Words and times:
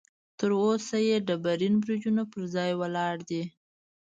تر 0.39 0.49
اوسه 0.65 0.97
یې 1.07 1.17
ډبرین 1.27 1.75
برجونه 1.83 2.23
پر 2.31 2.41
ځای 2.55 2.71
ولاړ 2.81 3.15
دي. 3.29 3.43